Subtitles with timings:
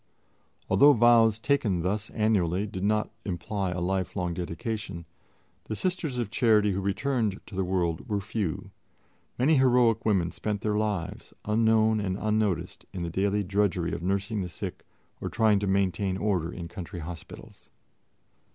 [0.67, 5.05] Although vows taken thus annually did not imply a lifelong dedication,
[5.65, 8.71] the Sisters of Charity who returned to the world were few.
[9.37, 14.41] Many heroic women spent their lives, unknown and unnoticed, in the daily drudgery of nursing
[14.41, 14.83] the sick
[15.21, 17.69] or trying to maintain order in country hospitals.